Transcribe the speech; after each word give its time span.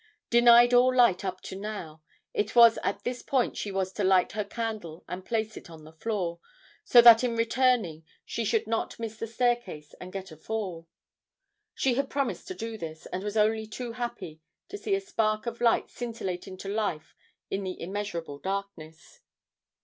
Denied 0.31 0.73
all 0.73 0.95
light 0.95 1.23
up 1.23 1.41
to 1.41 1.55
now, 1.55 2.01
it 2.33 2.55
was 2.55 2.79
at 2.81 3.03
this 3.03 3.21
point 3.21 3.55
she 3.55 3.71
was 3.71 3.93
to 3.93 4.03
light 4.03 4.31
her 4.31 4.43
candle 4.43 5.05
and 5.07 5.23
place 5.23 5.55
it 5.55 5.69
on 5.69 5.83
the 5.83 5.93
floor, 5.93 6.39
so 6.83 7.01
that 7.03 7.23
in 7.23 7.35
returning 7.35 8.03
she 8.25 8.43
should 8.43 8.65
not 8.65 8.97
miss 8.97 9.17
the 9.17 9.27
staircase 9.27 9.93
and 10.01 10.11
get 10.11 10.31
a 10.31 10.37
fall. 10.37 10.87
She 11.75 11.93
had 11.93 12.09
promised 12.09 12.47
to 12.47 12.55
do 12.55 12.79
this, 12.79 13.05
and 13.13 13.21
was 13.23 13.37
only 13.37 13.67
too 13.67 13.91
happy 13.91 14.41
to 14.69 14.77
see 14.79 14.95
a 14.95 15.01
spark 15.01 15.45
of 15.45 15.61
light 15.61 15.91
scintillate 15.91 16.47
into 16.47 16.67
life 16.67 17.13
in 17.51 17.63
the 17.63 17.79
immeasurable 17.79 18.39
darkness. 18.39 19.19